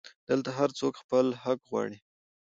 دلته 0.29 0.49
هرڅوک 0.57 0.93
خپل 1.01 1.25
حق 1.43 1.59
غواړي 1.69 1.97